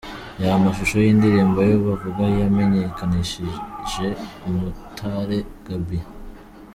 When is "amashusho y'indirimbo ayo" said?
0.59-1.77